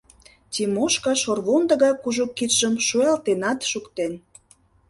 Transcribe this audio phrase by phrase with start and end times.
[0.53, 4.13] Тимошка шорвондо гай кужу кидшым шуялтенат шуктен.